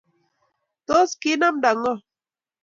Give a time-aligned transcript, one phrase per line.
[0.87, 1.93] tos ki inaamta ng'o?